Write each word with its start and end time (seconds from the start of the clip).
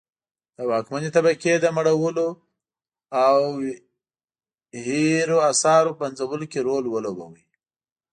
د 0.55 0.57
واکمنې 0.69 1.09
طبقې 1.17 1.53
د 1.59 1.65
مړولو 1.77 2.27
او 3.25 3.37
هي 4.85 5.07
اثارو 5.51 5.91
پنځولو 6.01 6.45
کې 6.51 6.59
رول 6.67 6.85
ولوباوه. 6.89 7.41